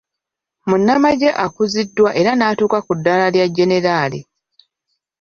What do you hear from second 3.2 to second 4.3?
lya generaali.